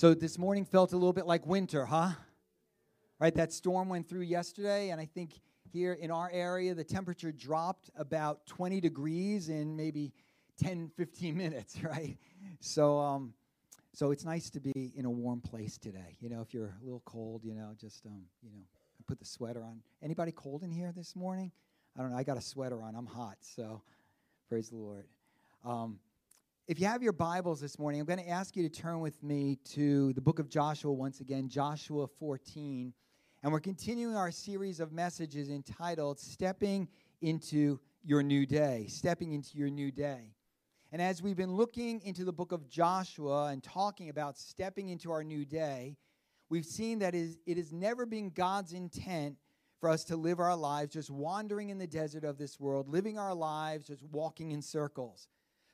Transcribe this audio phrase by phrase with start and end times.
[0.00, 2.12] So this morning felt a little bit like winter, huh?
[3.18, 7.30] Right, that storm went through yesterday, and I think here in our area, the temperature
[7.30, 10.14] dropped about 20 degrees in maybe
[10.56, 12.16] 10, 15 minutes, right?
[12.60, 13.34] So, um,
[13.92, 16.16] so it's nice to be in a warm place today.
[16.18, 18.62] You know, if you're a little cold, you know, just, um, you know,
[19.06, 19.82] put the sweater on.
[20.02, 21.52] Anybody cold in here this morning?
[21.94, 22.16] I don't know.
[22.16, 22.96] I got a sweater on.
[22.96, 23.82] I'm hot, so
[24.48, 25.04] praise the Lord.
[25.62, 25.98] Um,
[26.68, 29.22] if you have your Bibles this morning, I'm going to ask you to turn with
[29.22, 32.92] me to the book of Joshua once again, Joshua 14.
[33.42, 36.86] And we're continuing our series of messages entitled Stepping
[37.22, 38.86] into Your New Day.
[38.88, 40.34] Stepping into Your New Day.
[40.92, 45.10] And as we've been looking into the book of Joshua and talking about stepping into
[45.10, 45.96] our new day,
[46.50, 49.36] we've seen that it has never been God's intent
[49.80, 53.18] for us to live our lives just wandering in the desert of this world, living
[53.18, 55.26] our lives just walking in circles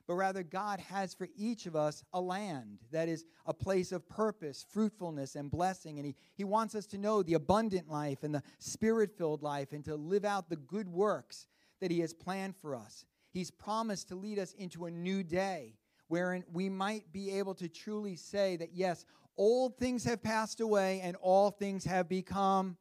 [0.07, 4.07] but rather God has for each of us a land that is a place of
[4.07, 5.99] purpose, fruitfulness, and blessing.
[5.99, 9.73] And He, he wants us to know the abundant life and the spirit filled life
[9.73, 11.47] and to live out the good works
[11.81, 13.05] that He has planned for us.
[13.31, 15.75] He's promised to lead us into a new day
[16.07, 19.05] wherein we might be able to truly say that, yes,
[19.37, 22.77] old things have passed away and all things have become.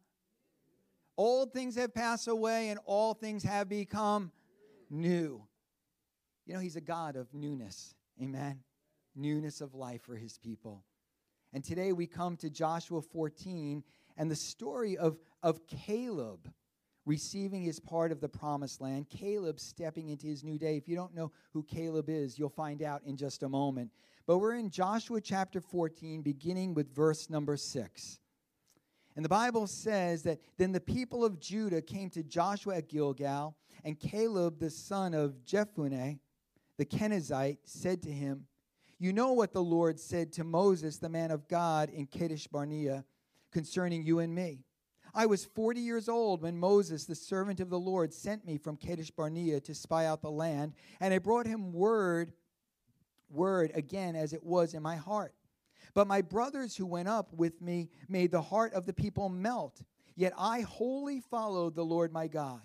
[1.19, 4.31] Old things have passed away and all things have become
[4.91, 5.46] new.
[6.47, 7.95] You know, He's a God of newness.
[8.23, 8.61] Amen.
[9.15, 10.85] Newness of life for His people.
[11.53, 13.83] And today we come to Joshua 14
[14.17, 16.49] and the story of, of Caleb
[17.07, 20.77] receiving his part of the promised land, Caleb stepping into his new day.
[20.77, 23.93] If you don't know who Caleb is, you'll find out in just a moment.
[24.27, 28.19] But we're in Joshua chapter 14, beginning with verse number 6.
[29.15, 33.57] And the Bible says that then the people of Judah came to Joshua at Gilgal,
[33.85, 36.19] and Caleb, the son of Jephunneh,
[36.79, 38.47] the Kenizzite, said to him,
[38.99, 43.05] You know what the Lord said to Moses, the man of God, in Kadesh Barnea,
[43.51, 44.65] concerning you and me.
[45.15, 48.77] I was 40 years old when Moses, the servant of the Lord, sent me from
[48.77, 52.33] Kadesh Barnea to spy out the land, and I brought him word,
[53.31, 55.33] word again as it was in my heart.
[55.95, 59.83] But my brothers who went up with me made the heart of the people melt.
[60.15, 62.61] Yet I wholly followed the Lord my God.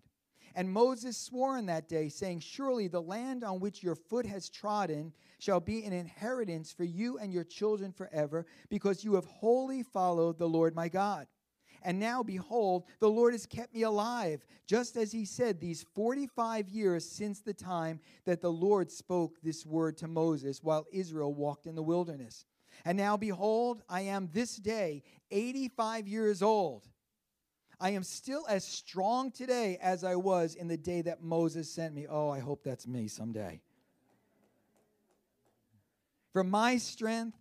[0.55, 4.49] And Moses swore in that day, saying, Surely the land on which your foot has
[4.49, 9.83] trodden shall be an inheritance for you and your children forever, because you have wholly
[9.83, 11.27] followed the Lord my God.
[11.83, 16.69] And now, behold, the Lord has kept me alive, just as he said, these 45
[16.69, 21.65] years since the time that the Lord spoke this word to Moses while Israel walked
[21.65, 22.45] in the wilderness.
[22.85, 26.87] And now, behold, I am this day 85 years old.
[27.81, 31.95] I am still as strong today as I was in the day that Moses sent
[31.95, 32.05] me.
[32.07, 33.59] Oh, I hope that's me someday.
[36.31, 37.39] For my strength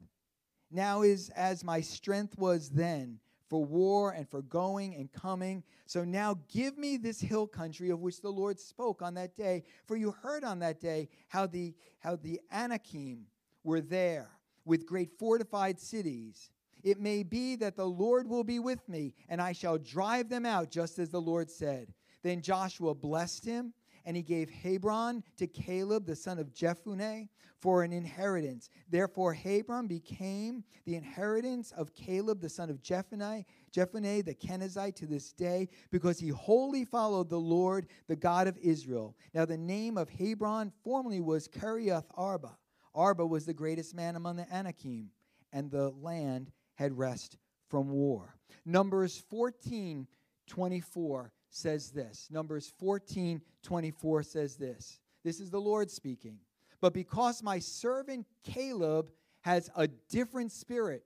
[0.70, 3.20] now is as my strength was then
[3.50, 5.62] for war and for going and coming.
[5.84, 9.64] So now give me this hill country of which the Lord spoke on that day.
[9.86, 13.26] For you heard on that day how the, how the Anakim
[13.62, 14.30] were there
[14.64, 16.50] with great fortified cities.
[16.82, 20.46] It may be that the Lord will be with me, and I shall drive them
[20.46, 21.92] out, just as the Lord said.
[22.22, 23.72] Then Joshua blessed him,
[24.04, 28.70] and he gave Hebron to Caleb, the son of Jephunneh, for an inheritance.
[28.88, 35.06] Therefore, Hebron became the inheritance of Caleb, the son of Jephunneh, Jephunneh the Kenizzite, to
[35.06, 39.16] this day, because he wholly followed the Lord, the God of Israel.
[39.34, 42.56] Now, the name of Hebron formerly was Kiriath Arba.
[42.94, 45.10] Arba was the greatest man among the Anakim,
[45.52, 47.36] and the land had rest
[47.68, 48.34] from war.
[48.64, 50.06] Numbers 14
[50.46, 52.26] 24 says this.
[52.30, 54.98] Numbers 14 24 says this.
[55.22, 56.38] This is the Lord speaking.
[56.80, 59.10] But because my servant Caleb
[59.42, 61.04] has a different spirit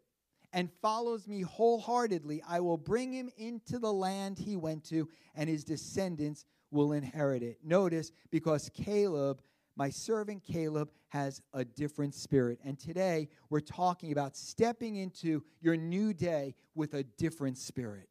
[0.52, 5.50] and follows me wholeheartedly, I will bring him into the land he went to, and
[5.50, 7.58] his descendants will inherit it.
[7.64, 9.42] Notice, because Caleb
[9.76, 12.58] my servant Caleb has a different spirit.
[12.64, 18.09] And today we're talking about stepping into your new day with a different spirit.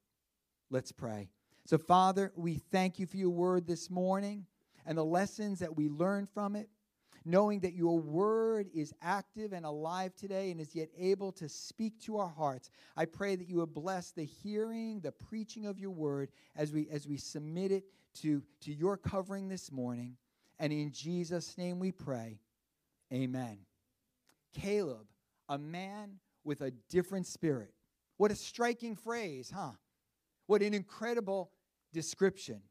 [0.70, 1.30] Let's pray.
[1.66, 4.46] So, Father, we thank you for your word this morning
[4.86, 6.68] and the lessons that we learned from it,
[7.24, 12.02] knowing that your word is active and alive today and is yet able to speak
[12.02, 12.70] to our hearts.
[12.98, 16.90] I pray that you would bless the hearing, the preaching of your word as we
[16.90, 17.86] as we submit it
[18.16, 20.18] to, to your covering this morning.
[20.64, 22.40] And in Jesus' name we pray.
[23.12, 23.58] Amen.
[24.54, 25.08] Caleb,
[25.50, 27.74] a man with a different spirit.
[28.16, 29.72] What a striking phrase, huh?
[30.48, 31.52] What an incredible
[31.92, 32.62] description.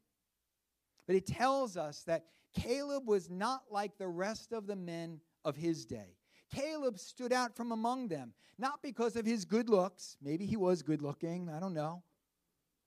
[1.07, 2.25] But it tells us that
[2.55, 6.17] Caleb was not like the rest of the men of his day.
[6.51, 10.17] Caleb stood out from among them, not because of his good looks.
[10.23, 12.03] Maybe he was good looking, I don't know.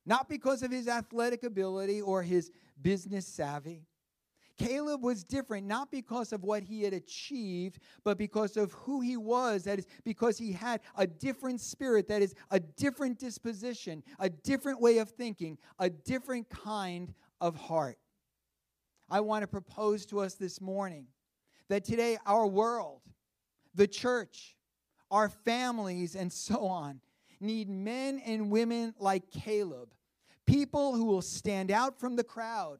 [0.03, 2.49] Not because of his athletic ability or his
[2.81, 3.85] business savvy.
[4.57, 9.17] Caleb was different not because of what he had achieved, but because of who he
[9.17, 9.63] was.
[9.63, 14.79] That is, because he had a different spirit, that is, a different disposition, a different
[14.79, 17.97] way of thinking, a different kind of heart.
[19.09, 21.07] I want to propose to us this morning
[21.69, 23.01] that today our world,
[23.73, 24.55] the church,
[25.11, 27.01] our families, and so on
[27.39, 29.93] need men and women like Caleb,
[30.45, 32.79] people who will stand out from the crowd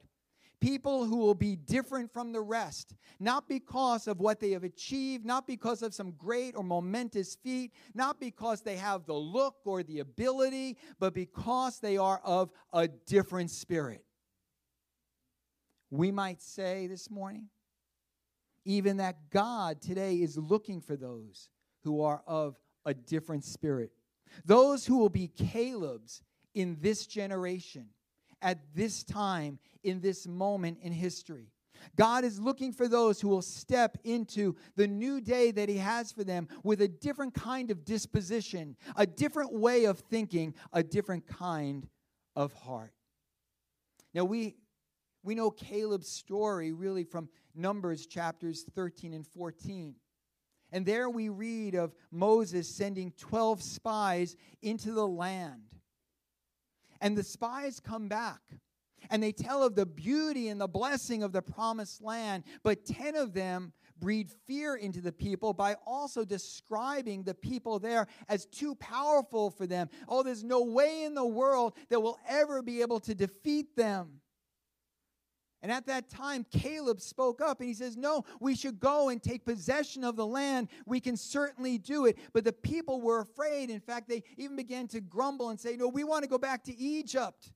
[0.60, 5.24] people who will be different from the rest, not because of what they have achieved,
[5.24, 9.82] not because of some great or momentous feat, not because they have the look or
[9.82, 14.02] the ability, but because they are of a different spirit.
[15.90, 17.48] We might say this morning,
[18.64, 21.48] even that God today is looking for those
[21.84, 23.92] who are of a different spirit,
[24.44, 26.22] those who will be Caleb's
[26.54, 27.88] in this generation
[28.42, 31.50] at this time, in this moment in history.
[31.94, 36.10] God is looking for those who will step into the new day that He has
[36.12, 41.26] for them with a different kind of disposition, a different way of thinking, a different
[41.26, 41.86] kind
[42.34, 42.92] of heart.
[44.14, 44.56] Now, we,
[45.22, 49.94] we know Caleb's story really from Numbers chapters 13 and 14.
[50.72, 55.62] And there we read of Moses sending 12 spies into the land.
[57.00, 58.40] And the spies come back
[59.10, 63.16] and they tell of the beauty and the blessing of the promised land, but 10
[63.16, 68.74] of them breed fear into the people by also describing the people there as too
[68.74, 69.88] powerful for them.
[70.08, 74.20] Oh, there's no way in the world that we'll ever be able to defeat them.
[75.62, 79.22] And at that time, Caleb spoke up and he says, No, we should go and
[79.22, 80.68] take possession of the land.
[80.84, 82.18] We can certainly do it.
[82.32, 83.70] But the people were afraid.
[83.70, 86.62] In fact, they even began to grumble and say, No, we want to go back
[86.64, 87.50] to Egypt.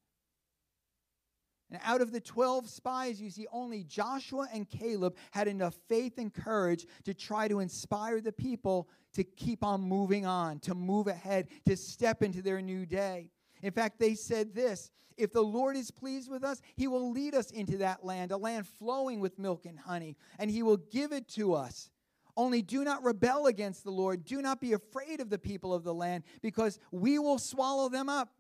[1.71, 6.19] And out of the 12 spies, you see, only Joshua and Caleb had enough faith
[6.19, 11.07] and courage to try to inspire the people to keep on moving on, to move
[11.07, 13.31] ahead, to step into their new day.
[13.63, 17.35] In fact, they said this if the Lord is pleased with us, he will lead
[17.35, 21.13] us into that land, a land flowing with milk and honey, and he will give
[21.13, 21.91] it to us.
[22.37, 24.25] Only do not rebel against the Lord.
[24.25, 28.09] Do not be afraid of the people of the land, because we will swallow them
[28.09, 28.31] up.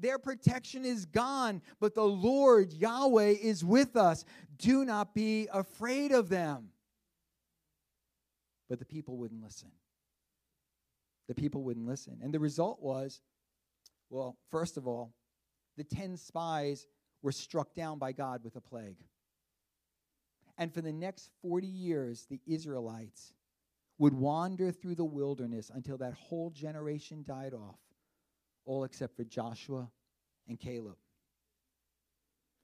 [0.00, 4.24] Their protection is gone, but the Lord, Yahweh, is with us.
[4.56, 6.70] Do not be afraid of them.
[8.68, 9.70] But the people wouldn't listen.
[11.28, 12.18] The people wouldn't listen.
[12.22, 13.20] And the result was
[14.10, 15.14] well, first of all,
[15.76, 16.86] the 10 spies
[17.22, 18.98] were struck down by God with a plague.
[20.58, 23.32] And for the next 40 years, the Israelites
[23.98, 27.78] would wander through the wilderness until that whole generation died off,
[28.64, 29.90] all except for Joshua
[30.48, 30.96] and Caleb.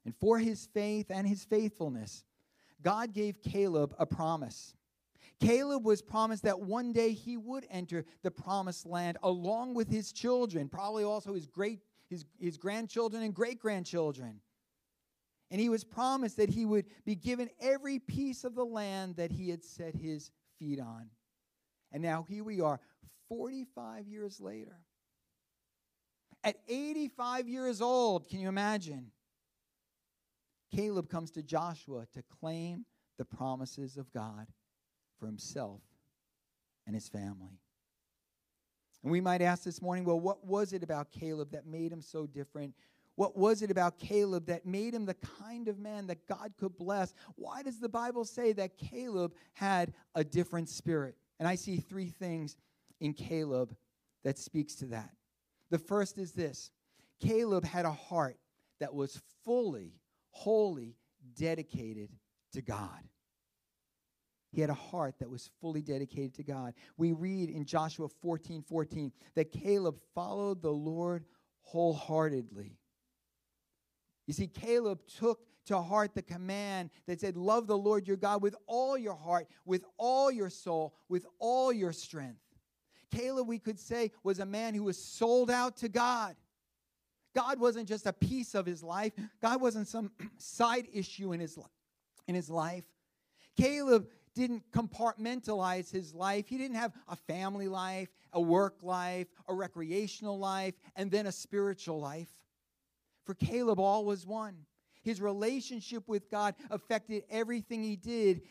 [0.05, 2.25] And for his faith and his faithfulness,
[2.83, 4.75] God gave Caleb a promise.
[5.41, 10.13] Caleb was promised that one day he would enter the promised land along with his
[10.13, 14.41] children, probably also his great his, his grandchildren and great grandchildren.
[15.51, 19.31] And he was promised that he would be given every piece of the land that
[19.31, 21.11] he had set his feet on.
[21.93, 22.81] And now here we are,
[23.29, 24.77] 45 years later.
[26.47, 29.11] At 85 years old, can you imagine?
[30.71, 32.85] Caleb comes to Joshua to claim
[33.19, 34.47] the promises of God
[35.19, 35.81] for himself
[36.87, 37.59] and his family.
[39.03, 42.01] And we might ask this morning well, what was it about Caleb that made him
[42.01, 42.75] so different?
[43.17, 46.79] What was it about Caleb that made him the kind of man that God could
[46.79, 47.13] bless?
[47.35, 51.17] Why does the Bible say that Caleb had a different spirit?
[51.41, 52.57] And I see three things
[53.01, 53.75] in Caleb
[54.23, 55.11] that speaks to that.
[55.71, 56.71] The first is this
[57.21, 58.39] Caleb had a heart
[58.81, 59.95] that was fully,
[60.31, 60.97] wholly
[61.37, 62.11] dedicated
[62.53, 63.03] to God.
[64.53, 66.75] He had a heart that was fully dedicated to God.
[66.97, 71.25] We read in Joshua 14 14 that Caleb followed the Lord
[71.63, 72.79] wholeheartedly.
[74.27, 78.43] You see, Caleb took to heart the command that said, Love the Lord your God
[78.43, 82.41] with all your heart, with all your soul, with all your strength.
[83.11, 86.37] Caleb, we could say, was a man who was sold out to God.
[87.35, 91.59] God wasn't just a piece of his life, God wasn't some side issue in his,
[92.27, 92.85] in his life.
[93.57, 96.47] Caleb didn't compartmentalize his life.
[96.47, 101.33] He didn't have a family life, a work life, a recreational life, and then a
[101.33, 102.29] spiritual life.
[103.25, 104.59] For Caleb, all was one.
[105.03, 108.43] His relationship with God affected everything he did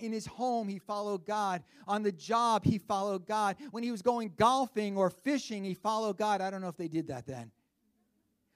[0.00, 1.62] in his home, he followed God.
[1.86, 3.56] On the job, he followed God.
[3.70, 6.40] When he was going golfing or fishing, he followed God.
[6.40, 7.50] I don't know if they did that then.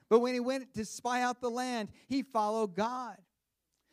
[0.08, 3.16] But when he went to spy out the land, he followed God.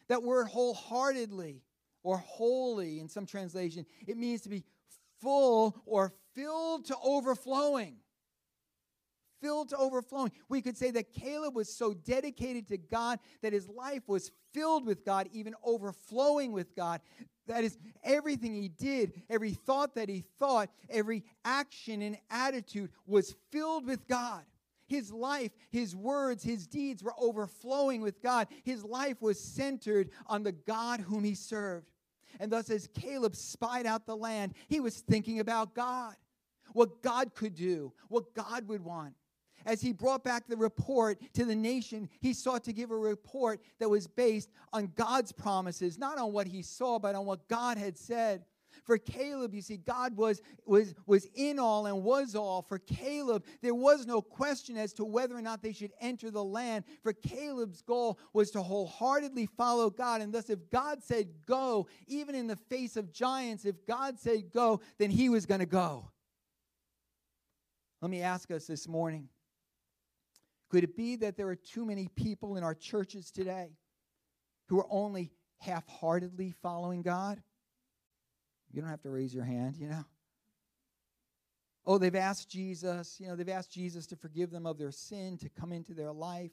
[0.07, 1.63] That word wholeheartedly
[2.03, 4.63] or wholly in some translation, it means to be
[5.19, 7.95] full or filled to overflowing.
[9.41, 10.31] Filled to overflowing.
[10.49, 14.85] We could say that Caleb was so dedicated to God that his life was filled
[14.85, 17.01] with God, even overflowing with God.
[17.51, 23.35] That is, everything he did, every thought that he thought, every action and attitude was
[23.51, 24.43] filled with God.
[24.87, 28.47] His life, his words, his deeds were overflowing with God.
[28.63, 31.87] His life was centered on the God whom he served.
[32.39, 36.15] And thus, as Caleb spied out the land, he was thinking about God,
[36.71, 39.13] what God could do, what God would want.
[39.65, 43.61] As he brought back the report to the nation, he sought to give a report
[43.79, 47.77] that was based on God's promises, not on what he saw, but on what God
[47.77, 48.45] had said.
[48.83, 52.61] For Caleb, you see, God was, was, was in all and was all.
[52.61, 56.43] For Caleb, there was no question as to whether or not they should enter the
[56.43, 56.85] land.
[57.03, 60.21] For Caleb's goal was to wholeheartedly follow God.
[60.21, 64.51] And thus, if God said go, even in the face of giants, if God said
[64.51, 66.09] go, then he was going to go.
[68.01, 69.29] Let me ask us this morning
[70.71, 73.75] could it be that there are too many people in our churches today
[74.69, 77.41] who are only half heartedly following God?
[78.71, 80.05] You don't have to raise your hand, you know.
[81.85, 85.37] Oh, they've asked Jesus, you know, they've asked Jesus to forgive them of their sin,
[85.39, 86.51] to come into their life.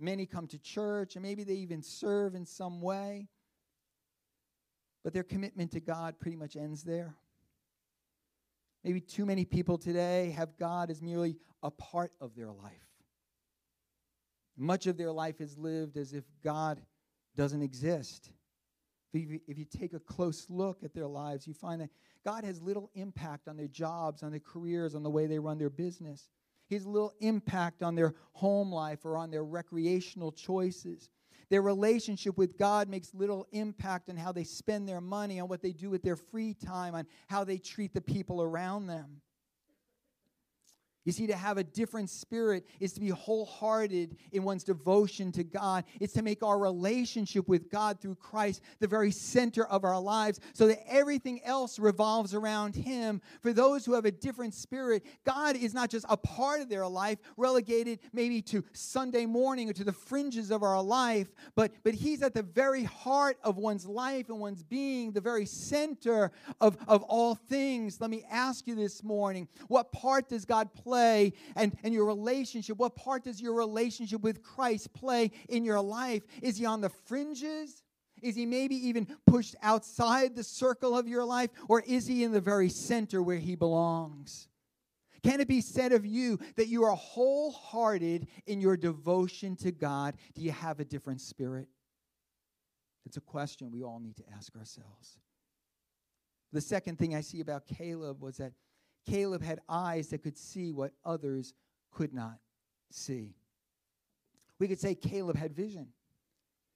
[0.00, 3.28] Many come to church, and maybe they even serve in some way.
[5.04, 7.14] But their commitment to God pretty much ends there.
[8.82, 12.87] Maybe too many people today have God as merely a part of their life.
[14.58, 16.82] Much of their life is lived as if God
[17.36, 18.30] doesn't exist.
[19.14, 21.90] If you, take a close look at their lives, you find that
[22.24, 25.58] God has little impact on their jobs, on their careers, on the way they run
[25.58, 26.28] their business.
[26.68, 31.08] He has little impact on their home life or on their recreational choices.
[31.48, 35.62] Their relationship with God makes little impact on how they spend their money, on what
[35.62, 39.22] they do with their free time, on how they treat the people around them.
[41.08, 45.42] You see, to have a different spirit is to be wholehearted in one's devotion to
[45.42, 45.84] God.
[46.00, 50.38] It's to make our relationship with God through Christ the very center of our lives
[50.52, 53.22] so that everything else revolves around Him.
[53.40, 56.86] For those who have a different spirit, God is not just a part of their
[56.86, 61.94] life, relegated maybe to Sunday morning or to the fringes of our life, but, but
[61.94, 66.76] He's at the very heart of one's life and one's being, the very center of,
[66.86, 67.98] of all things.
[67.98, 70.97] Let me ask you this morning what part does God play?
[70.98, 72.76] Play and, and your relationship?
[72.78, 76.22] What part does your relationship with Christ play in your life?
[76.42, 77.82] Is he on the fringes?
[78.20, 81.50] Is he maybe even pushed outside the circle of your life?
[81.68, 84.48] Or is he in the very center where he belongs?
[85.22, 90.16] Can it be said of you that you are wholehearted in your devotion to God?
[90.34, 91.68] Do you have a different spirit?
[93.06, 95.18] It's a question we all need to ask ourselves.
[96.52, 98.52] The second thing I see about Caleb was that
[99.06, 101.54] Caleb had eyes that could see what others
[101.90, 102.38] could not
[102.90, 103.34] see.
[104.58, 105.88] We could say Caleb had vision.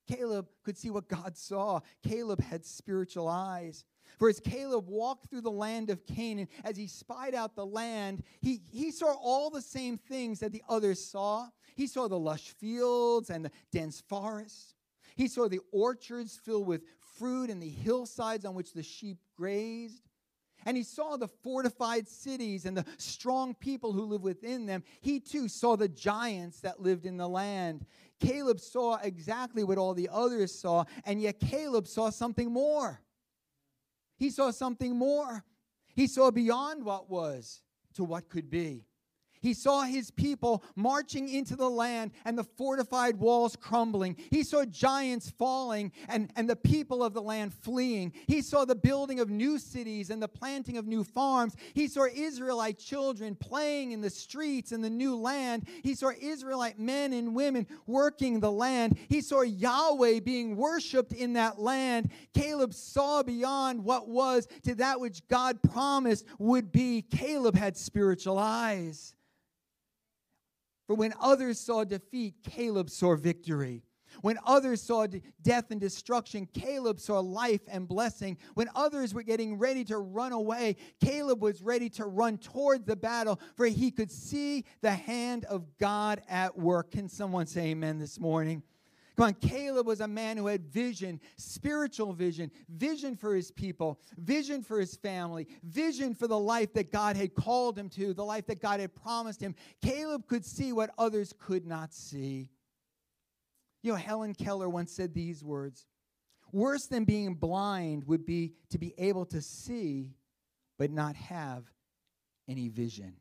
[0.07, 1.81] Caleb could see what God saw.
[2.03, 3.85] Caleb had spiritual eyes.
[4.19, 8.23] For as Caleb walked through the land of Canaan, as he spied out the land,
[8.41, 11.49] he, he saw all the same things that the others saw.
[11.77, 14.75] He saw the lush fields and the dense forests.
[15.17, 16.83] He saw the orchards filled with
[17.19, 20.03] fruit and the hillsides on which the sheep grazed
[20.65, 24.83] and he saw the fortified cities and the strong people who live within them.
[25.01, 27.87] He too saw the giants that lived in the land.
[28.21, 33.01] Caleb saw exactly what all the others saw, and yet Caleb saw something more.
[34.17, 35.45] He saw something more.
[35.95, 37.63] He saw beyond what was
[37.95, 38.87] to what could be.
[39.43, 44.17] He saw his people marching into the land and the fortified walls crumbling.
[44.31, 48.13] He saw giants falling and, and the people of the land fleeing.
[48.29, 51.57] He saw the building of new cities and the planting of new farms.
[51.75, 55.67] He saw Israelite children playing in the streets in the new land.
[55.83, 58.97] He saw Israelite men and women working the land.
[59.09, 62.11] He saw Yahweh being worshiped in that land.
[62.33, 67.03] Caleb saw beyond what was to that which God promised would be.
[67.03, 69.15] Caleb had spiritual eyes.
[70.87, 73.83] For when others saw defeat, Caleb saw victory.
[74.21, 75.07] When others saw
[75.43, 78.37] death and destruction, Caleb saw life and blessing.
[78.55, 82.97] When others were getting ready to run away, Caleb was ready to run toward the
[82.97, 86.91] battle, for he could see the hand of God at work.
[86.91, 88.63] Can someone say amen this morning?
[89.17, 94.01] Come on, Caleb was a man who had vision, spiritual vision, vision for his people,
[94.17, 98.25] vision for his family, vision for the life that God had called him to, the
[98.25, 99.55] life that God had promised him.
[99.83, 102.49] Caleb could see what others could not see.
[103.83, 105.87] You know, Helen Keller once said these words
[106.53, 110.15] Worse than being blind would be to be able to see
[110.79, 111.65] but not have
[112.49, 113.15] any vision.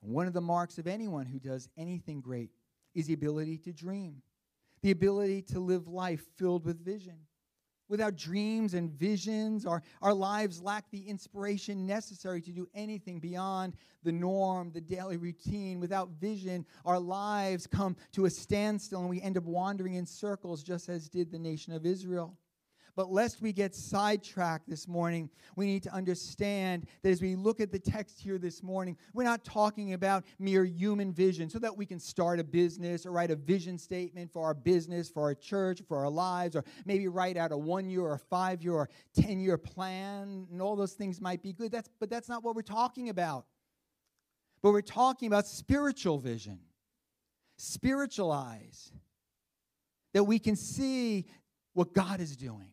[0.00, 2.50] One of the marks of anyone who does anything great
[2.98, 4.22] is the ability to dream,
[4.82, 7.14] the ability to live life filled with vision.
[7.88, 13.74] Without dreams and visions, our, our lives lack the inspiration necessary to do anything beyond
[14.02, 15.80] the norm, the daily routine.
[15.80, 20.62] Without vision, our lives come to a standstill and we end up wandering in circles,
[20.62, 22.36] just as did the nation of Israel.
[22.98, 27.60] But lest we get sidetracked this morning, we need to understand that as we look
[27.60, 31.76] at the text here this morning, we're not talking about mere human vision so that
[31.76, 35.36] we can start a business or write a vision statement for our business, for our
[35.36, 38.88] church, for our lives, or maybe write out a one year or five year or
[39.14, 40.48] 10 year plan.
[40.50, 41.70] And all those things might be good.
[41.70, 43.46] That's, but that's not what we're talking about.
[44.60, 46.58] But we're talking about spiritual vision,
[47.58, 48.90] spiritual eyes,
[50.14, 51.26] that we can see
[51.74, 52.72] what God is doing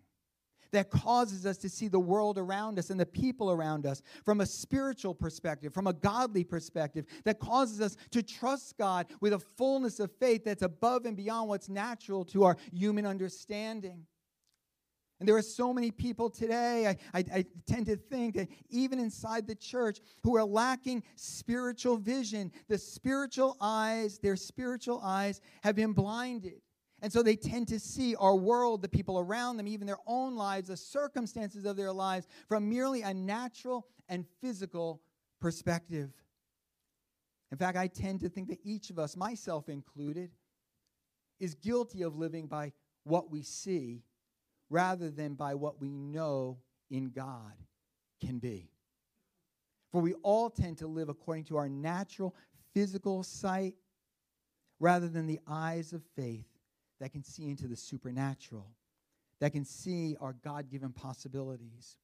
[0.75, 4.41] that causes us to see the world around us and the people around us from
[4.41, 9.39] a spiritual perspective, from a godly perspective, that causes us to trust God with a
[9.39, 14.05] fullness of faith that's above and beyond what's natural to our human understanding.
[15.19, 18.99] And there are so many people today, I, I, I, tend to think that even
[18.99, 22.51] inside the church, who are lacking spiritual vision.
[22.67, 26.61] The spiritual eyes, their spiritual eyes have been blinded.
[27.05, 30.35] And so they tend to see our world, the people around them, even their own
[30.35, 35.03] lives, the circumstances of their lives from merely a natural and physical
[35.39, 36.09] perspective.
[37.51, 40.31] In fact, I tend to think that each of us, myself included,
[41.39, 44.01] is guilty of living by what we see
[44.71, 46.57] rather than by what we know
[46.89, 47.53] in God
[48.19, 48.71] can be.
[49.91, 52.33] For we all tend to live according to our natural
[52.73, 53.75] physical sight
[54.79, 56.47] rather than the eyes of faith
[56.99, 58.67] that can see into the supernatural,
[59.39, 61.97] that can see our God given possibilities.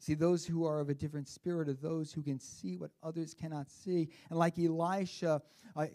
[0.00, 3.34] See, those who are of a different spirit are those who can see what others
[3.34, 4.08] cannot see.
[4.30, 5.42] And like Elisha,
[5.74, 5.86] uh,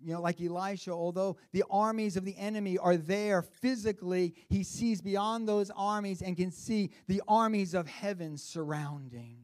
[0.00, 5.00] you know, like Elisha, although the armies of the enemy are there physically, he sees
[5.00, 9.38] beyond those armies and can see the armies of heaven surrounding.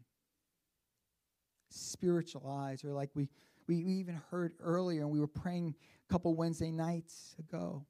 [1.71, 3.29] Spiritual eyes are like we,
[3.67, 5.75] we, we even heard earlier, and we were praying
[6.09, 7.87] a couple Wednesday nights ago,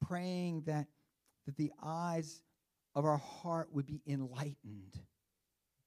[0.00, 0.86] praying that,
[1.46, 2.42] that the eyes
[2.94, 4.98] of our heart would be enlightened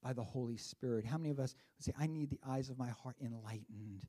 [0.01, 1.05] by the Holy Spirit.
[1.05, 4.05] How many of us would say, I need the eyes of my heart enlightened,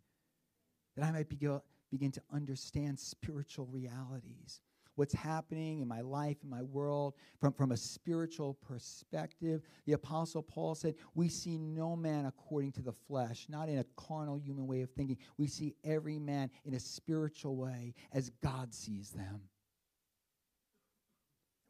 [0.97, 4.61] that I might begin, begin to understand spiritual realities?
[4.97, 9.63] What's happening in my life, in my world, from, from a spiritual perspective.
[9.87, 13.85] The Apostle Paul said, We see no man according to the flesh, not in a
[13.97, 15.19] carnal human way of thinking.
[15.39, 19.41] We see every man in a spiritual way as God sees them.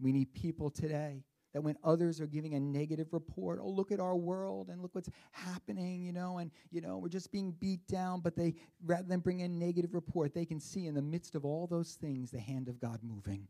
[0.00, 4.00] We need people today that when others are giving a negative report, oh, look at
[4.00, 7.86] our world and look what's happening, you know, and, you know, we're just being beat
[7.86, 11.36] down, but they, rather than bring a negative report, they can see in the midst
[11.36, 13.46] of all those things the hand of God moving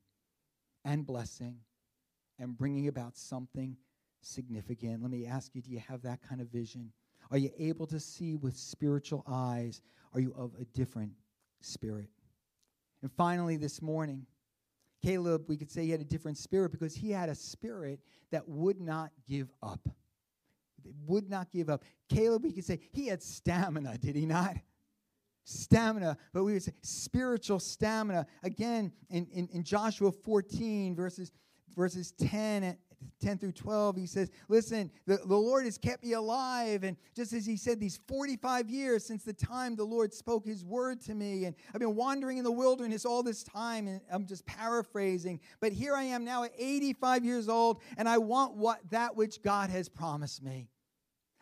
[0.84, 1.56] and blessing
[2.38, 3.74] and bringing about something
[4.20, 5.00] significant.
[5.02, 6.92] Let me ask you do you have that kind of vision?
[7.30, 9.80] Are you able to see with spiritual eyes?
[10.12, 11.12] Are you of a different
[11.62, 12.10] spirit?
[13.00, 14.26] And finally, this morning,
[15.04, 18.48] Caleb, we could say he had a different spirit because he had a spirit that
[18.48, 19.86] would not give up.
[21.06, 21.84] Would not give up.
[22.08, 24.56] Caleb, we could say he had stamina, did he not?
[25.44, 28.26] Stamina, but we would say spiritual stamina.
[28.42, 31.32] Again, in, in, in Joshua 14, verses
[31.76, 32.76] verses 10
[33.20, 36.84] 10 through 12, he says, Listen, the, the Lord has kept me alive.
[36.84, 40.64] And just as he said, these 45 years since the time the Lord spoke his
[40.64, 44.26] word to me, and I've been wandering in the wilderness all this time, and I'm
[44.26, 45.40] just paraphrasing.
[45.60, 49.42] But here I am now at 85 years old, and I want what that which
[49.42, 50.68] God has promised me.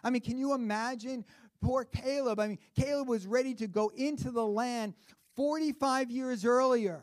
[0.04, 1.24] I mean, can you imagine
[1.60, 2.40] poor Caleb?
[2.40, 4.94] I mean, Caleb was ready to go into the land
[5.36, 7.02] 45 years earlier.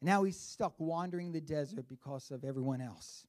[0.00, 3.26] Now he's stuck wandering the desert because of everyone else.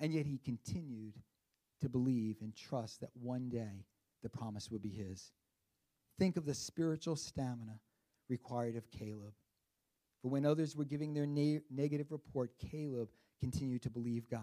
[0.00, 1.14] And yet he continued
[1.80, 3.86] to believe and trust that one day
[4.22, 5.32] the promise would be his.
[6.18, 7.80] Think of the spiritual stamina
[8.28, 9.34] required of Caleb.
[10.22, 13.08] For when others were giving their na- negative report, Caleb
[13.40, 14.42] continued to believe God.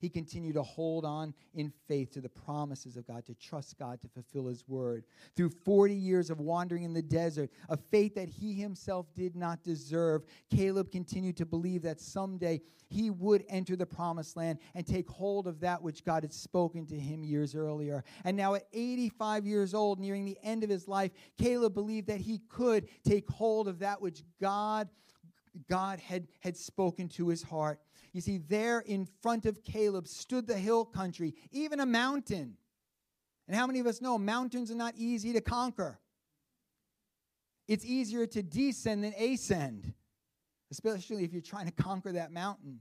[0.00, 4.00] He continued to hold on in faith to the promises of God, to trust God
[4.00, 5.04] to fulfill his word.
[5.36, 9.62] Through 40 years of wandering in the desert, a faith that he himself did not
[9.62, 15.08] deserve, Caleb continued to believe that someday he would enter the promised land and take
[15.08, 18.02] hold of that which God had spoken to him years earlier.
[18.24, 22.20] And now, at 85 years old, nearing the end of his life, Caleb believed that
[22.20, 24.88] he could take hold of that which God
[25.68, 27.80] God had, had spoken to his heart.
[28.12, 32.56] You see, there in front of Caleb stood the hill country, even a mountain.
[33.46, 36.00] And how many of us know mountains are not easy to conquer?
[37.68, 39.92] It's easier to descend than ascend,
[40.72, 42.80] especially if you're trying to conquer that mountain.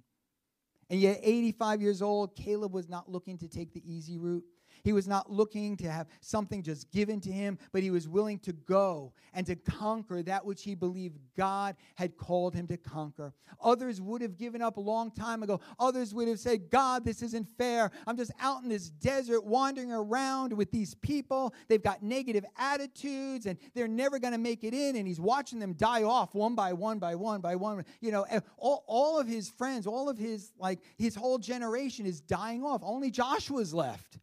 [0.89, 4.43] And yet, 85 years old, Caleb was not looking to take the easy route.
[4.83, 8.39] He was not looking to have something just given to him, but he was willing
[8.39, 13.33] to go and to conquer that which he believed God had called him to conquer.
[13.61, 15.59] Others would have given up a long time ago.
[15.79, 17.91] Others would have said, God, this isn't fair.
[18.07, 21.53] I'm just out in this desert wandering around with these people.
[21.67, 24.95] They've got negative attitudes and they're never going to make it in.
[24.95, 27.85] And he's watching them die off one by one by one by one.
[28.01, 28.25] You know,
[28.57, 32.81] all, all of his friends, all of his, like, his whole generation is dying off.
[32.83, 34.19] Only Joshua's left.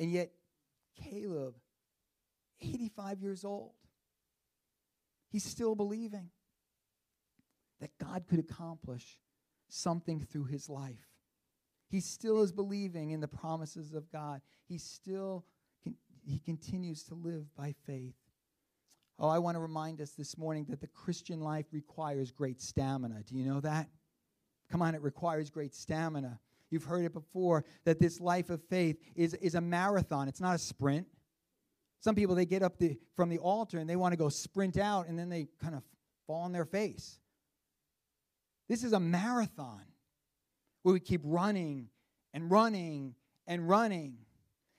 [0.00, 0.30] And yet,
[0.96, 1.54] Caleb,
[2.60, 3.74] 85 years old,
[5.30, 6.30] he's still believing
[7.80, 9.18] that God could accomplish
[9.68, 11.06] something through his life.
[11.90, 14.40] He still is believing in the promises of God.
[14.66, 15.44] He still
[16.22, 18.14] he continues to live by faith.
[19.18, 23.22] Oh, I want to remind us this morning that the Christian life requires great stamina.
[23.26, 23.88] Do you know that?
[24.70, 26.38] Come on, it requires great stamina.
[26.70, 30.54] You've heard it before that this life of faith is, is a marathon, it's not
[30.54, 31.06] a sprint.
[32.00, 34.78] Some people, they get up the, from the altar and they want to go sprint
[34.78, 35.82] out and then they kind of
[36.26, 37.18] fall on their face.
[38.68, 39.82] This is a marathon
[40.82, 41.88] where we keep running
[42.32, 43.14] and running
[43.46, 44.18] and running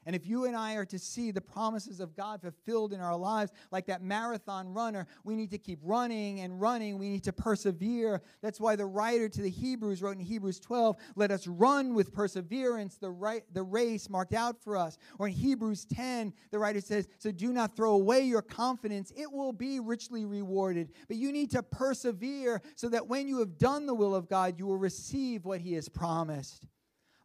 [0.05, 3.15] and if you and I are to see the promises of God fulfilled in our
[3.15, 6.97] lives, like that marathon runner, we need to keep running and running.
[6.97, 8.21] We need to persevere.
[8.41, 12.13] That's why the writer to the Hebrews wrote in Hebrews 12, Let us run with
[12.13, 14.97] perseverance the, right, the race marked out for us.
[15.19, 19.31] Or in Hebrews 10, the writer says, So do not throw away your confidence, it
[19.31, 20.89] will be richly rewarded.
[21.07, 24.57] But you need to persevere so that when you have done the will of God,
[24.57, 26.65] you will receive what He has promised.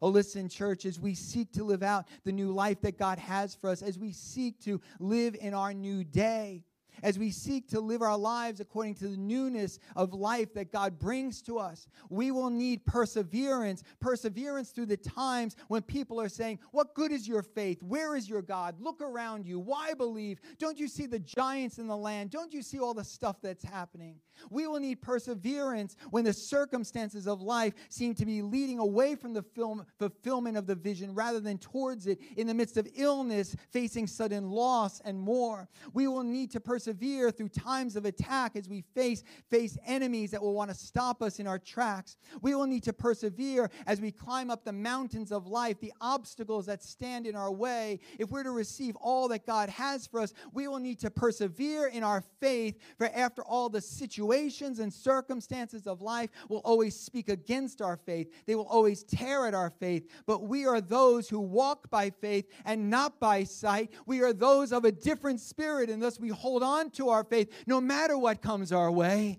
[0.02, 3.54] Oh, listen, church, as we seek to live out the new life that God has
[3.54, 6.64] for us, as we seek to live in our new day,
[7.02, 10.98] as we seek to live our lives according to the newness of life that God
[10.98, 11.88] brings to us.
[12.10, 17.28] We will need perseverance, perseverance through the times when people are saying, What good is
[17.28, 17.82] your faith?
[17.82, 18.80] Where is your God?
[18.80, 19.58] Look around you.
[19.58, 20.40] Why believe?
[20.58, 22.30] Don't you see the giants in the land?
[22.30, 24.16] Don't you see all the stuff that's happening?
[24.50, 29.32] We will need perseverance when the circumstances of life seem to be leading away from
[29.32, 33.56] the film, fulfillment of the vision rather than towards it in the midst of illness,
[33.70, 35.68] facing sudden loss, and more.
[35.94, 40.30] We will need to persevere persevere through times of attack as we face face enemies
[40.30, 42.16] that will want to stop us in our tracks.
[42.42, 46.66] We will need to persevere as we climb up the mountains of life, the obstacles
[46.66, 47.98] that stand in our way.
[48.20, 51.88] If we're to receive all that God has for us, we will need to persevere
[51.88, 57.28] in our faith, for after all the situations and circumstances of life will always speak
[57.28, 58.32] against our faith.
[58.46, 62.46] They will always tear at our faith, but we are those who walk by faith
[62.64, 63.90] and not by sight.
[64.06, 67.24] We are those of a different spirit, and thus we hold on on to our
[67.24, 69.38] faith no matter what comes our way.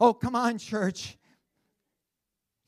[0.00, 1.16] Oh, come on, church.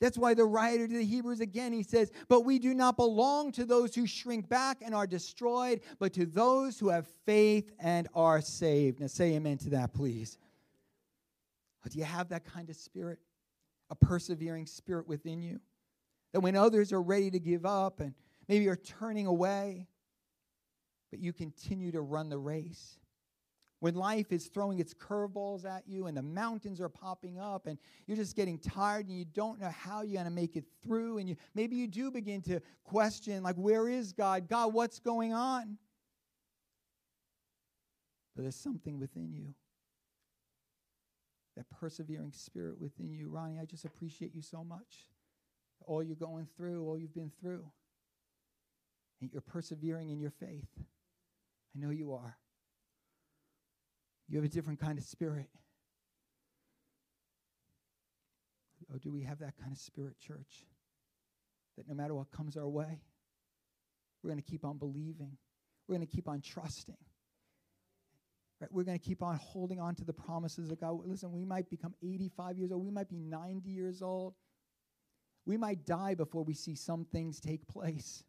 [0.01, 3.51] That's why the writer to the Hebrews again, he says, But we do not belong
[3.53, 8.07] to those who shrink back and are destroyed, but to those who have faith and
[8.13, 8.99] are saved.
[8.99, 10.37] Now say amen to that, please.
[11.89, 13.19] Do you have that kind of spirit?
[13.89, 15.59] A persevering spirit within you?
[16.33, 18.13] That when others are ready to give up and
[18.47, 19.87] maybe are turning away,
[21.11, 22.97] but you continue to run the race
[23.79, 27.77] when life is throwing its curveballs at you and the mountains are popping up and
[28.07, 31.17] you're just getting tired and you don't know how you're going to make it through
[31.17, 34.47] and you maybe you do begin to question like where is God?
[34.47, 35.77] God, what's going on?
[38.35, 39.53] But there's something within you.
[41.55, 43.29] That persevering spirit within you.
[43.29, 45.07] Ronnie, I just appreciate you so much.
[45.85, 47.65] All you're going through, all you've been through.
[49.21, 50.67] And you're persevering in your faith.
[50.77, 52.35] I know you are.
[54.27, 55.49] You have a different kind of spirit.
[58.93, 60.65] Oh, do we have that kind of spirit, church?
[61.77, 63.01] That no matter what comes our way,
[64.23, 65.37] we're going to keep on believing.
[65.87, 66.97] We're going to keep on trusting.
[68.61, 68.71] Right?
[68.71, 70.99] We're going to keep on holding on to the promises of God.
[71.05, 72.83] Listen, we might become 85 years old.
[72.83, 74.33] We might be 90 years old.
[75.45, 78.23] We might die before we see some things take place,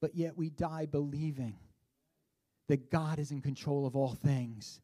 [0.00, 1.56] but yet we die believing
[2.68, 4.80] that God is in control of all things.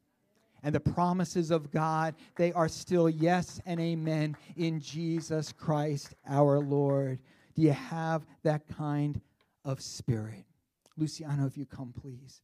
[0.62, 6.58] And the promises of God, they are still yes and amen in Jesus Christ our
[6.58, 7.18] Lord.
[7.54, 9.20] Do you have that kind
[9.64, 10.44] of spirit?
[10.96, 12.40] Luciano, if you come, please.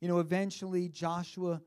[0.00, 1.60] You know, eventually Joshua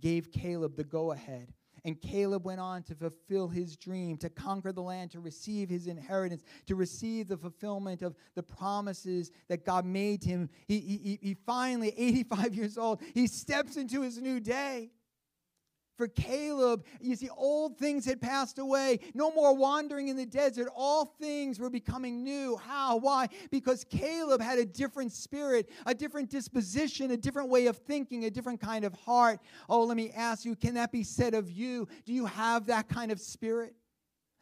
[0.00, 1.52] gave Caleb the go ahead.
[1.84, 5.86] And Caleb went on to fulfill his dream, to conquer the land, to receive his
[5.86, 10.50] inheritance, to receive the fulfillment of the promises that God made him.
[10.66, 14.90] He, he, he finally, 85 years old, he steps into his new day.
[16.00, 19.00] For Caleb, you see, old things had passed away.
[19.12, 20.70] No more wandering in the desert.
[20.74, 22.56] All things were becoming new.
[22.56, 22.96] How?
[22.96, 23.28] Why?
[23.50, 28.30] Because Caleb had a different spirit, a different disposition, a different way of thinking, a
[28.30, 29.40] different kind of heart.
[29.68, 31.86] Oh, let me ask you, can that be said of you?
[32.06, 33.74] Do you have that kind of spirit?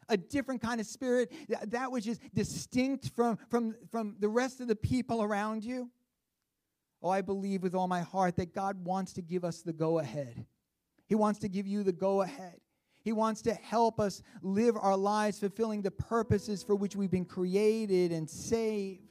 [0.07, 1.31] a different kind of spirit,
[1.67, 5.91] that which is distinct from, from, from the rest of the people around you?
[7.03, 9.99] Oh, I believe with all my heart that God wants to give us the go
[9.99, 10.47] ahead.
[11.09, 12.61] He wants to give you the go ahead.
[13.03, 17.25] He wants to help us live our lives fulfilling the purposes for which we've been
[17.25, 19.01] created and saved.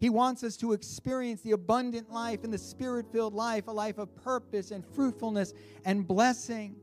[0.00, 3.98] He wants us to experience the abundant life and the spirit filled life, a life
[3.98, 5.52] of purpose and fruitfulness
[5.84, 6.76] and blessing.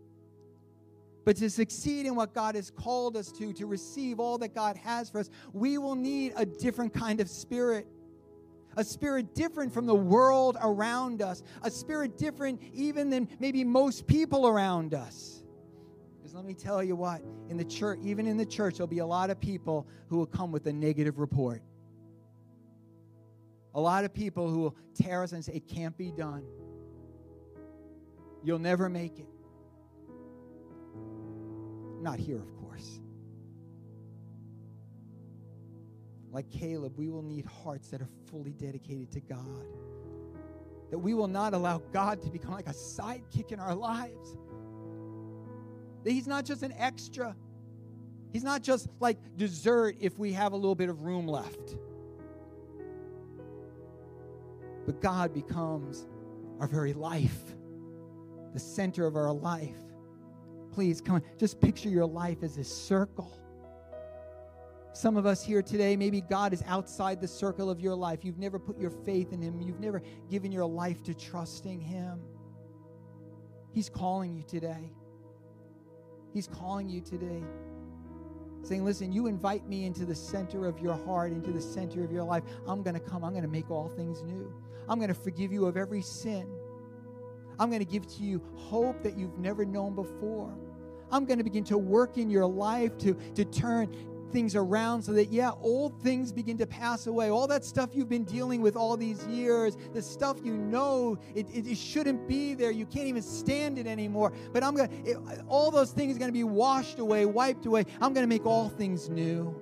[1.23, 4.77] But to succeed in what God has called us to, to receive all that God
[4.77, 7.87] has for us, we will need a different kind of spirit
[8.77, 14.07] a spirit different from the world around us, a spirit different even than maybe most
[14.07, 15.43] people around us.
[16.17, 18.99] Because let me tell you what, in the church, even in the church, there'll be
[18.99, 21.61] a lot of people who will come with a negative report.
[23.73, 26.43] A lot of people who will tear us and say, it can't be done.
[28.43, 29.27] You'll never make it.
[32.01, 32.54] Not here, of
[36.35, 39.65] like Caleb, we will need hearts that are fully dedicated to God.
[40.91, 44.35] That we will not allow God to become like a sidekick in our lives.
[46.03, 47.33] That He's not just an extra,
[48.33, 51.77] He's not just like dessert if we have a little bit of room left.
[54.85, 56.05] But God becomes
[56.59, 57.55] our very life,
[58.53, 59.77] the center of our life.
[60.73, 63.39] Please come on, just picture your life as a circle
[64.95, 68.23] some of us here today, maybe God is outside the circle of your life.
[68.23, 72.21] You've never put your faith in Him, you've never given your life to trusting Him.
[73.73, 74.93] He's calling you today.
[76.33, 77.43] He's calling you today.
[78.63, 82.11] Saying, listen, you invite me into the center of your heart, into the center of
[82.11, 82.43] your life.
[82.65, 83.23] I'm going to come.
[83.23, 84.51] I'm going to make all things new.
[84.87, 86.47] I'm going to forgive you of every sin.
[87.59, 90.57] I'm going to give to you hope that you've never known before.
[91.11, 93.93] I'm going to begin to work in your life to, to turn
[94.31, 97.29] things around so that, yeah, old things begin to pass away.
[97.29, 101.47] All that stuff you've been dealing with all these years, the stuff you know it,
[101.53, 102.71] it, it shouldn't be there.
[102.71, 104.33] You can't even stand it anymore.
[104.53, 107.85] But I'm going to, all those things are going to be washed away, wiped away.
[108.01, 109.53] I'm going to make all things new.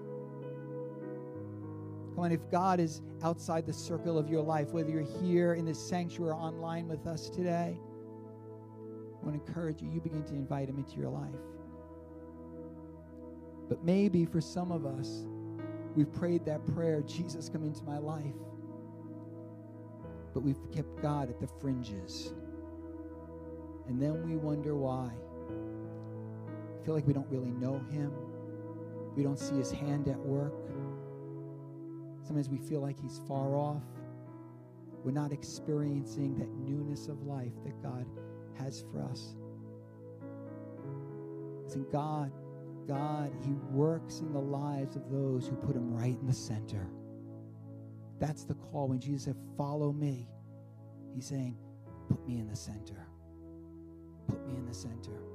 [2.16, 5.66] Come on, if God is outside the circle of your life, whether you're here in
[5.66, 7.80] this sanctuary or online with us today,
[9.22, 11.34] I want to encourage you, you begin to invite Him into your life.
[13.70, 15.26] But maybe for some of us,
[15.96, 18.36] we've prayed that prayer Jesus, come into my life.
[20.34, 22.34] But we've kept God at the fringes.
[23.88, 25.12] And then we wonder why.
[25.12, 28.12] I feel like we don't really know Him,
[29.16, 30.54] we don't see His hand at work.
[32.24, 33.84] Sometimes we feel like He's far off.
[35.04, 38.06] We're not experiencing that newness of life that God
[38.58, 39.36] has for us.
[41.66, 42.32] Listen, God
[42.88, 46.88] God, He works in the lives of those who put Him right in the center.
[48.20, 48.88] That's the call.
[48.88, 50.30] When Jesus said, Follow me,
[51.14, 51.58] He's saying,
[52.10, 53.08] Put me in the center.
[54.28, 55.33] Put me in the center.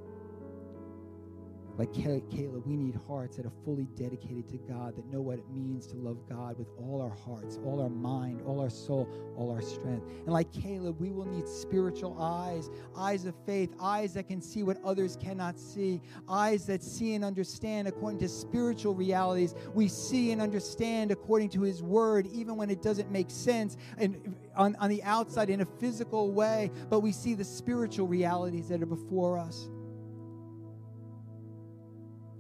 [1.79, 5.49] Like Caleb, we need hearts that are fully dedicated to God, that know what it
[5.49, 9.53] means to love God with all our hearts, all our mind, all our soul, all
[9.53, 10.05] our strength.
[10.25, 14.65] And like Caleb, we will need spiritual eyes, eyes of faith, eyes that can see
[14.65, 19.55] what others cannot see, eyes that see and understand according to spiritual realities.
[19.73, 24.35] We see and understand according to His Word, even when it doesn't make sense and
[24.57, 28.83] on, on the outside in a physical way, but we see the spiritual realities that
[28.83, 29.69] are before us.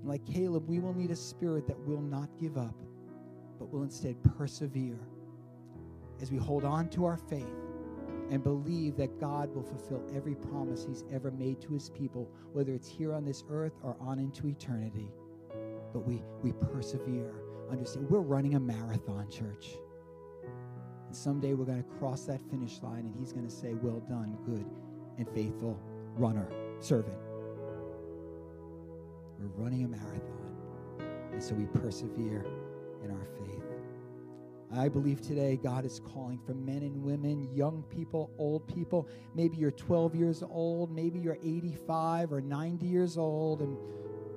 [0.08, 2.74] Like Caleb, we will need a spirit that will not give up,
[3.58, 4.98] but will instead persevere
[6.22, 7.46] as we hold on to our faith
[8.30, 12.72] and believe that God will fulfill every promise He's ever made to His people, whether
[12.72, 15.10] it's here on this earth or on into eternity.
[15.92, 17.34] but we, we persevere.
[17.70, 19.76] Understand, we're running a marathon, church.
[21.06, 24.00] And someday we're going to cross that finish line and he's going to say, Well
[24.08, 24.64] done, good
[25.18, 25.78] and faithful
[26.16, 27.27] runner, servant.
[29.38, 30.48] We're running a marathon.
[31.32, 32.44] And so we persevere
[33.04, 33.62] in our faith.
[34.74, 39.08] I believe today God is calling for men and women, young people, old people.
[39.34, 43.76] Maybe you're 12 years old, maybe you're 85 or 90 years old, and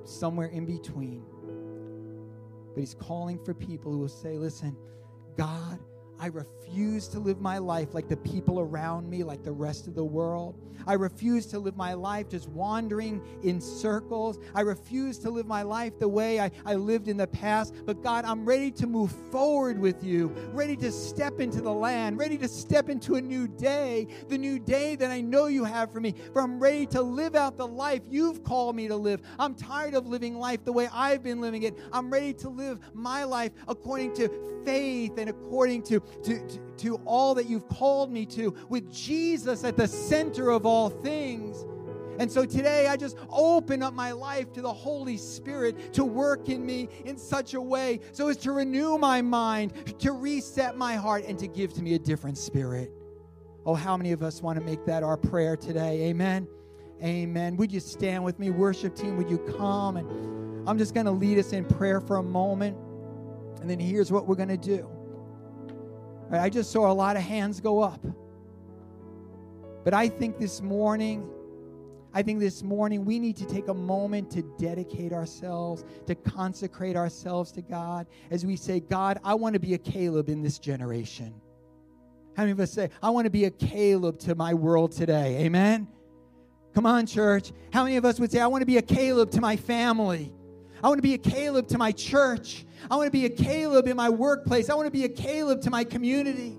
[0.06, 1.26] somewhere in between.
[2.74, 4.78] But He's calling for people who will say, Listen,
[5.36, 5.80] God
[6.22, 9.96] I refuse to live my life like the people around me, like the rest of
[9.96, 10.56] the world.
[10.86, 14.38] I refuse to live my life just wandering in circles.
[14.54, 17.74] I refuse to live my life the way I, I lived in the past.
[17.86, 22.20] But God, I'm ready to move forward with you, ready to step into the land,
[22.20, 25.92] ready to step into a new day, the new day that I know you have
[25.92, 26.14] for me.
[26.34, 29.22] For I'm ready to live out the life you've called me to live.
[29.40, 31.78] I'm tired of living life the way I've been living it.
[31.92, 36.96] I'm ready to live my life according to faith and according to to, to, to
[37.06, 41.66] all that you've called me to, with Jesus at the center of all things.
[42.20, 46.50] And so today I just open up my life to the Holy Spirit to work
[46.50, 50.96] in me in such a way so as to renew my mind, to reset my
[50.96, 52.92] heart, and to give to me a different spirit.
[53.66, 56.10] Oh, how many of us want to make that our prayer today?
[56.10, 56.48] Amen.
[57.04, 57.56] Amen.
[57.58, 59.18] Would you stand with me, worship team?
[59.18, 59.98] Would you come?
[59.98, 62.78] And I'm just going to lead us in prayer for a moment.
[63.62, 64.88] And then here's what we're going to do.
[66.40, 68.06] I just saw a lot of hands go up.
[69.84, 71.28] But I think this morning,
[72.14, 76.96] I think this morning we need to take a moment to dedicate ourselves, to consecrate
[76.96, 80.60] ourselves to God as we say, God, I want to be a Caleb in this
[80.60, 81.34] generation.
[82.38, 85.46] How many of us say, I want to be a Caleb to my world today?
[85.46, 85.88] Amen?
[86.74, 87.52] Come on, church.
[87.74, 90.32] How many of us would say, I want to be a Caleb to my family?
[90.84, 92.66] I want to be a Caleb to my church.
[92.90, 94.70] I want to be a Caleb in my workplace.
[94.70, 96.58] I want to be a Caleb to my community.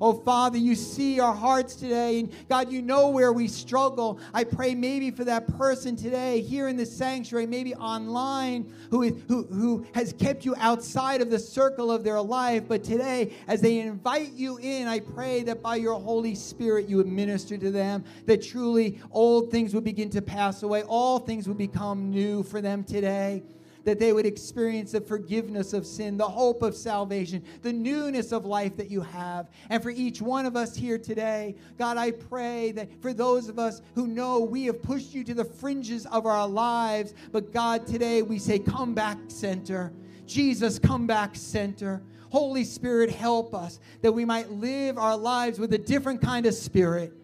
[0.00, 2.20] Oh, Father, you see our hearts today.
[2.20, 4.20] And God, you know where we struggle.
[4.32, 9.14] I pray maybe for that person today here in the sanctuary, maybe online, who, is,
[9.28, 12.64] who, who has kept you outside of the circle of their life.
[12.68, 16.96] But today, as they invite you in, I pray that by your Holy Spirit, you
[16.98, 21.48] would minister to them, that truly old things would begin to pass away, all things
[21.48, 23.42] would become new for them today
[23.88, 28.44] that they would experience the forgiveness of sin, the hope of salvation, the newness of
[28.44, 29.48] life that you have.
[29.70, 33.58] And for each one of us here today, God, I pray that for those of
[33.58, 37.86] us who know we have pushed you to the fringes of our lives, but God,
[37.86, 39.90] today we say, Come back, center.
[40.26, 42.02] Jesus, come back, center.
[42.28, 46.52] Holy Spirit, help us that we might live our lives with a different kind of
[46.52, 47.14] spirit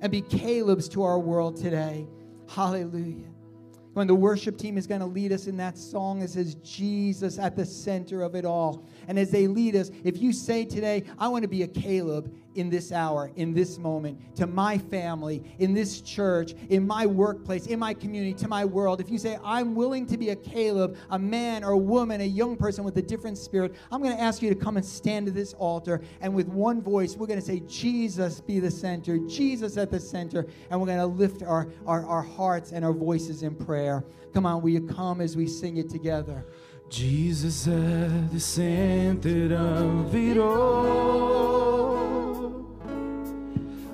[0.00, 2.08] and be Caleb's to our world today.
[2.48, 3.31] Hallelujah.
[3.94, 7.38] When the worship team is going to lead us in that song that says Jesus
[7.38, 8.86] at the center of it all.
[9.08, 12.32] And as they lead us, if you say today, I want to be a Caleb
[12.54, 17.66] in this hour, in this moment, to my family, in this church, in my workplace,
[17.66, 20.96] in my community, to my world, if you say, I'm willing to be a Caleb,
[21.10, 24.22] a man or a woman, a young person with a different spirit, I'm going to
[24.22, 26.02] ask you to come and stand at this altar.
[26.20, 30.00] And with one voice, we're going to say, Jesus be the center, Jesus at the
[30.00, 30.46] center.
[30.70, 34.04] And we're going to lift our, our, our hearts and our voices in prayer.
[34.34, 36.46] Come on, will you come as we sing it together?
[36.92, 41.32] Jesus at the center of it all.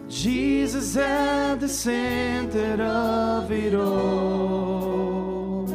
[0.09, 5.69] Jesus at the center of it all.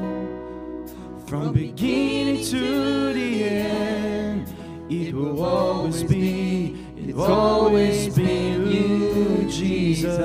[1.25, 4.53] From beginning to the end,
[4.89, 10.17] it will always be, it's always been you, Jesus.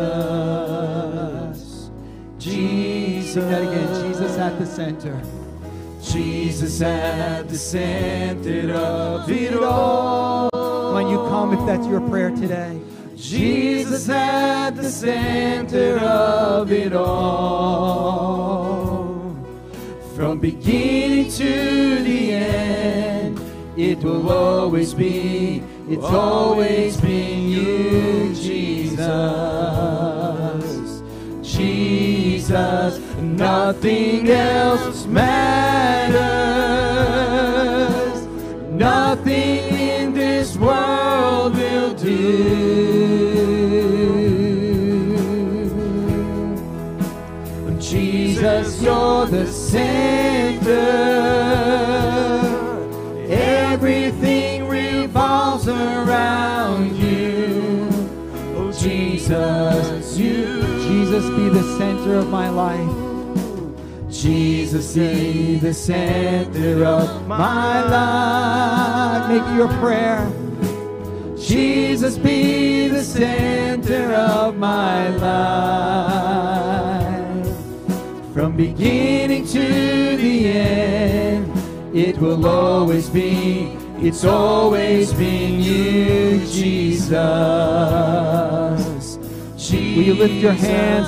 [2.38, 3.34] Jesus.
[3.34, 4.10] Sing that again.
[4.10, 5.47] Jesus at the center.
[6.12, 10.48] Jesus at the center of it all.
[10.94, 12.80] When you come, if that's your prayer today.
[13.14, 18.28] Jesus at the center of it all.
[20.16, 23.38] From beginning to the end,
[23.76, 29.02] it will always be, it's always been you, Jesus.
[31.42, 35.77] Jesus, nothing else matters.
[49.30, 50.72] The center.
[53.28, 57.88] Everything revolves around you.
[58.56, 60.62] Oh, Jesus, you.
[60.88, 63.08] Jesus be the center of my life.
[64.10, 69.28] Jesus be the center of my life.
[69.28, 70.26] Make it your prayer.
[71.36, 76.87] Jesus be the center of my life.
[78.58, 87.08] Beginning to the end, it will always be, it's always been you, Jesus.
[89.70, 91.06] Will you lift your hands